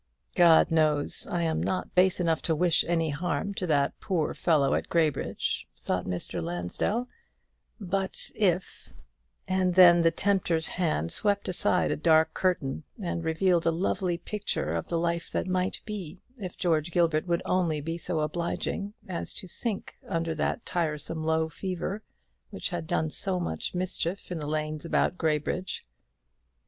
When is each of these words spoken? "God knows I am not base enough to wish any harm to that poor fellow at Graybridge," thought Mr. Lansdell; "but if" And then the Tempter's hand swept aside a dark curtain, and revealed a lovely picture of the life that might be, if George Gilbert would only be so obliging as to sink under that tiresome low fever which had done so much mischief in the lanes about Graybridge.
"God 0.33 0.71
knows 0.71 1.27
I 1.27 1.43
am 1.43 1.61
not 1.61 1.93
base 1.93 2.19
enough 2.19 2.41
to 2.49 2.55
wish 2.55 2.83
any 2.87 3.11
harm 3.11 3.53
to 3.53 3.67
that 3.67 3.93
poor 3.99 4.33
fellow 4.33 4.73
at 4.73 4.89
Graybridge," 4.89 5.67
thought 5.77 6.05
Mr. 6.07 6.41
Lansdell; 6.43 7.07
"but 7.79 8.31
if" 8.33 8.95
And 9.47 9.75
then 9.75 10.01
the 10.01 10.09
Tempter's 10.09 10.69
hand 10.69 11.11
swept 11.11 11.47
aside 11.47 11.91
a 11.91 11.95
dark 11.95 12.33
curtain, 12.33 12.83
and 12.99 13.23
revealed 13.23 13.67
a 13.67 13.71
lovely 13.71 14.17
picture 14.17 14.73
of 14.73 14.87
the 14.87 14.97
life 14.97 15.31
that 15.31 15.45
might 15.45 15.81
be, 15.85 16.17
if 16.35 16.57
George 16.57 16.89
Gilbert 16.89 17.27
would 17.27 17.43
only 17.45 17.79
be 17.79 17.99
so 17.99 18.21
obliging 18.21 18.95
as 19.07 19.35
to 19.35 19.47
sink 19.47 19.99
under 20.07 20.33
that 20.33 20.65
tiresome 20.65 21.23
low 21.23 21.47
fever 21.47 22.01
which 22.49 22.69
had 22.69 22.87
done 22.87 23.11
so 23.11 23.39
much 23.39 23.75
mischief 23.75 24.31
in 24.31 24.39
the 24.39 24.49
lanes 24.49 24.83
about 24.83 25.15
Graybridge. 25.19 25.85